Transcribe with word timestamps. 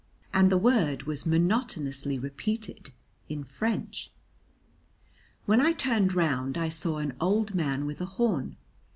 And 0.33 0.51
the 0.51 0.57
word 0.57 1.03
was 1.03 1.27
monotonously 1.27 2.17
repeated, 2.17 2.89
in 3.29 3.43
French. 3.43 4.11
When 5.45 5.61
I 5.61 5.73
turned 5.73 6.15
round 6.15 6.57
I 6.57 6.69
saw 6.69 6.97
an 6.97 7.13
old 7.21 7.53
man 7.53 7.85
with 7.85 8.01
a 8.01 8.07
horn. 8.07 8.57